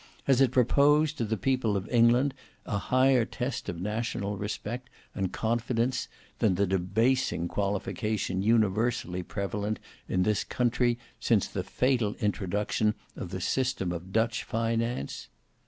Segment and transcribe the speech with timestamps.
[0.23, 2.33] Has it proposed to the people of England
[2.65, 6.07] a higher test of national respect and confidence
[6.39, 9.77] than the debasing qualification universally prevalent
[10.09, 15.27] in this country since the fatal introduction of the system of Dutch finance?